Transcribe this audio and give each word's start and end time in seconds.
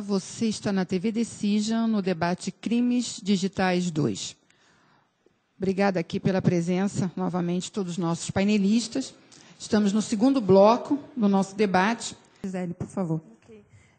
Você 0.00 0.46
está 0.46 0.72
na 0.72 0.84
TV 0.84 1.12
Decision, 1.12 1.86
no 1.86 2.00
debate 2.00 2.50
Crimes 2.50 3.20
Digitais 3.22 3.90
2. 3.90 4.36
Obrigada 5.58 6.00
aqui 6.00 6.18
pela 6.18 6.40
presença, 6.40 7.12
novamente, 7.14 7.70
todos 7.70 7.92
os 7.92 7.98
nossos 7.98 8.30
painelistas. 8.30 9.14
Estamos 9.58 9.92
no 9.92 10.00
segundo 10.00 10.40
bloco 10.40 10.98
do 11.14 11.28
nosso 11.28 11.54
debate. 11.54 12.16
Gisele, 12.42 12.72
por 12.72 12.86
favor. 12.86 13.20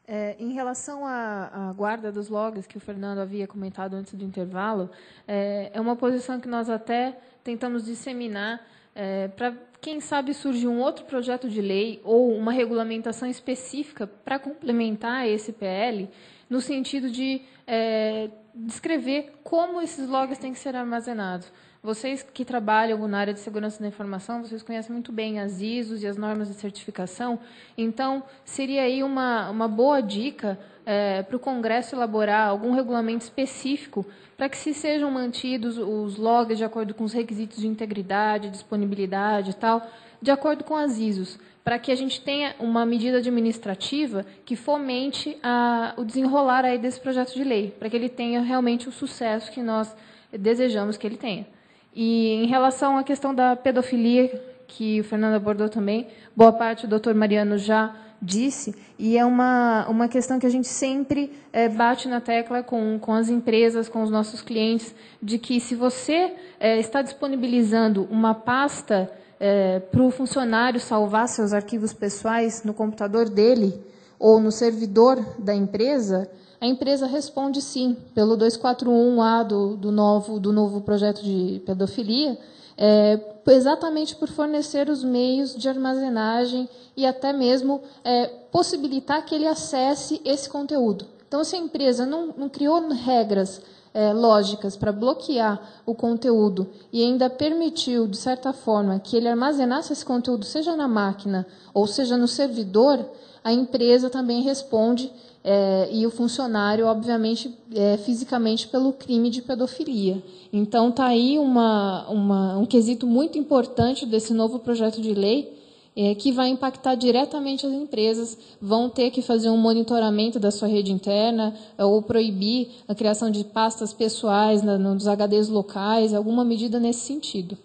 É, 0.07 0.35
em 0.39 0.53
relação 0.53 1.05
à, 1.05 1.69
à, 1.69 1.73
guarda 1.73 2.11
dos 2.11 2.29
logs, 2.29 2.65
que 2.65 2.77
o 2.77 2.81
Fernando 2.81 3.19
havia 3.19 3.47
comentado 3.47 3.93
antes 3.93 4.13
do 4.15 4.25
intervalo, 4.25 4.89
é, 5.27 5.69
é 5.71 5.79
uma 5.79 5.95
posição 5.95 6.39
que 6.39 6.47
nós 6.47 6.69
até 6.69 7.17
tentamos 7.43 7.85
disseminar 7.85 8.59
é, 8.93 9.27
para, 9.29 9.53
quem 9.79 9.99
sabe, 9.99 10.33
surgir 10.33 10.67
um 10.67 10.79
outro 10.79 11.05
projeto 11.05 11.49
de 11.49 11.61
lei 11.61 12.01
ou 12.03 12.35
uma 12.35 12.51
regulamentação 12.51 13.29
específica 13.29 14.07
para 14.07 14.37
complementar 14.37 15.27
esse 15.27 15.51
PL, 15.51 16.09
no 16.49 16.59
sentido 16.59 17.09
de 17.09 17.41
é, 17.65 18.29
descrever 18.53 19.33
como 19.43 19.81
esses 19.81 20.07
logs 20.07 20.37
têm 20.37 20.53
que 20.53 20.59
ser 20.59 20.75
armazenados. 20.75 21.51
Vocês 21.83 22.21
que 22.21 22.45
trabalham 22.45 23.07
na 23.07 23.17
área 23.17 23.33
de 23.33 23.39
segurança 23.39 23.81
da 23.81 23.87
informação, 23.87 24.43
vocês 24.43 24.61
conhecem 24.61 24.91
muito 24.91 25.11
bem 25.11 25.39
as 25.39 25.61
ISOs 25.61 26.03
e 26.03 26.07
as 26.07 26.15
normas 26.15 26.47
de 26.47 26.53
certificação. 26.53 27.39
Então, 27.75 28.23
seria 28.45 28.83
aí 28.83 29.01
uma, 29.01 29.49
uma 29.49 29.67
boa 29.67 29.99
dica 29.99 30.59
é, 30.85 31.23
para 31.23 31.35
o 31.35 31.39
Congresso 31.39 31.95
elaborar 31.95 32.49
algum 32.49 32.71
regulamento 32.71 33.23
específico 33.23 34.05
para 34.37 34.49
que 34.49 34.57
se 34.57 34.73
sejam 34.73 35.11
mantidos 35.11 35.77
os 35.77 36.17
logs 36.17 36.57
de 36.57 36.63
acordo 36.63 36.93
com 36.93 37.03
os 37.03 37.13
requisitos 37.13 37.59
de 37.59 37.67
integridade, 37.67 38.49
disponibilidade 38.49 39.51
e 39.51 39.53
tal, 39.53 39.87
de 40.21 40.31
acordo 40.31 40.63
com 40.63 40.75
as 40.75 40.97
ISOs, 40.97 41.39
para 41.63 41.77
que 41.77 41.91
a 41.91 41.95
gente 41.95 42.21
tenha 42.21 42.55
uma 42.59 42.85
medida 42.85 43.17
administrativa 43.17 44.25
que 44.43 44.55
fomente 44.55 45.37
a, 45.43 45.93
o 45.97 46.03
desenrolar 46.03 46.65
aí 46.65 46.77
desse 46.77 46.99
projeto 46.99 47.33
de 47.33 47.43
lei, 47.43 47.73
para 47.77 47.89
que 47.89 47.95
ele 47.95 48.09
tenha 48.09 48.41
realmente 48.41 48.89
o 48.89 48.91
sucesso 48.91 49.51
que 49.51 49.61
nós 49.61 49.95
desejamos 50.31 50.97
que 50.97 51.05
ele 51.05 51.17
tenha. 51.17 51.45
E 51.93 52.43
em 52.43 52.47
relação 52.47 52.97
à 52.97 53.03
questão 53.03 53.35
da 53.35 53.55
pedofilia, 53.55 54.50
que 54.71 55.01
o 55.01 55.03
Fernando 55.03 55.35
abordou 55.35 55.67
também, 55.67 56.07
boa 56.35 56.53
parte 56.53 56.85
o 56.85 56.87
doutor 56.87 57.13
Mariano 57.13 57.57
já 57.57 57.93
disse, 58.21 58.75
e 58.97 59.17
é 59.17 59.25
uma, 59.25 59.87
uma 59.89 60.07
questão 60.07 60.39
que 60.39 60.45
a 60.45 60.49
gente 60.49 60.67
sempre 60.67 61.31
é, 61.51 61.67
bate 61.67 62.07
na 62.07 62.21
tecla 62.21 62.61
com, 62.61 62.99
com 62.99 63.13
as 63.13 63.29
empresas, 63.29 63.89
com 63.89 64.03
os 64.03 64.11
nossos 64.11 64.41
clientes, 64.41 64.93
de 65.21 65.37
que 65.37 65.59
se 65.59 65.75
você 65.75 66.33
é, 66.59 66.79
está 66.79 67.01
disponibilizando 67.01 68.07
uma 68.11 68.33
pasta 68.33 69.11
é, 69.39 69.79
para 69.79 70.03
o 70.03 70.11
funcionário 70.11 70.79
salvar 70.79 71.27
seus 71.27 71.51
arquivos 71.51 71.93
pessoais 71.93 72.63
no 72.63 72.73
computador 72.73 73.27
dele 73.27 73.83
ou 74.21 74.39
no 74.39 74.51
servidor 74.51 75.19
da 75.39 75.53
empresa, 75.53 76.29
a 76.61 76.67
empresa 76.67 77.07
responde 77.07 77.59
sim, 77.59 77.97
pelo 78.13 78.37
241A 78.37 79.43
do, 79.43 79.75
do, 79.75 79.91
novo, 79.91 80.39
do 80.39 80.53
novo 80.53 80.79
projeto 80.81 81.23
de 81.23 81.59
pedofilia, 81.65 82.37
é, 82.77 83.19
exatamente 83.47 84.15
por 84.15 84.29
fornecer 84.29 84.89
os 84.89 85.03
meios 85.03 85.55
de 85.55 85.67
armazenagem 85.67 86.69
e 86.95 87.03
até 87.03 87.33
mesmo 87.33 87.81
é, 88.03 88.27
possibilitar 88.51 89.25
que 89.25 89.33
ele 89.33 89.47
acesse 89.47 90.21
esse 90.23 90.47
conteúdo. 90.47 91.07
Então, 91.27 91.43
se 91.43 91.55
a 91.55 91.59
empresa 91.59 92.05
não, 92.05 92.27
não 92.37 92.47
criou 92.47 92.89
regras 92.89 93.59
é, 93.93 94.13
lógicas 94.13 94.75
para 94.75 94.91
bloquear 94.91 95.81
o 95.85 95.93
conteúdo 95.93 96.67
e 96.91 97.03
ainda 97.03 97.29
permitiu, 97.29 98.07
de 98.07 98.17
certa 98.17 98.53
forma, 98.53 98.99
que 98.99 99.17
ele 99.17 99.27
armazenasse 99.27 99.91
esse 99.91 100.05
conteúdo, 100.05 100.45
seja 100.45 100.75
na 100.75 100.87
máquina 100.87 101.45
ou 101.73 101.85
seja 101.87 102.17
no 102.17 102.27
servidor, 102.27 103.05
a 103.43 103.51
empresa 103.51 104.09
também 104.09 104.41
responde 104.41 105.11
é, 105.43 105.89
e 105.91 106.05
o 106.05 106.11
funcionário, 106.11 106.85
obviamente, 106.85 107.57
é, 107.73 107.97
fisicamente 107.97 108.67
pelo 108.67 108.93
crime 108.93 109.29
de 109.29 109.41
pedofilia. 109.41 110.21
Então, 110.53 110.89
está 110.89 111.07
aí 111.07 111.39
uma, 111.39 112.07
uma, 112.09 112.57
um 112.57 112.65
quesito 112.65 113.07
muito 113.07 113.37
importante 113.37 114.05
desse 114.05 114.33
novo 114.33 114.59
projeto 114.59 115.01
de 115.01 115.13
lei, 115.13 115.60
é, 115.95 116.15
que 116.15 116.31
vai 116.31 116.49
impactar 116.49 116.95
diretamente 116.95 117.65
as 117.65 117.73
empresas, 117.73 118.37
vão 118.61 118.89
ter 118.89 119.11
que 119.11 119.21
fazer 119.21 119.49
um 119.49 119.57
monitoramento 119.57 120.39
da 120.39 120.51
sua 120.51 120.67
rede 120.67 120.91
interna, 120.91 121.53
ou 121.77 122.01
proibir 122.01 122.69
a 122.87 122.95
criação 122.95 123.29
de 123.29 123.43
pastas 123.43 123.93
pessoais 123.93 124.61
na, 124.61 124.77
nos 124.77 125.05
HDs 125.05 125.49
locais, 125.49 126.13
alguma 126.13 126.45
medida 126.45 126.79
nesse 126.79 127.01
sentido. 127.01 127.57